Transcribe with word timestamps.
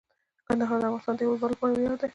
کندهار 0.47 0.79
د 0.81 0.83
افغانستان 0.87 1.15
د 1.17 1.21
هیوادوالو 1.25 1.53
لپاره 1.53 1.73
ویاړ 1.75 1.95
دی. 1.99 2.07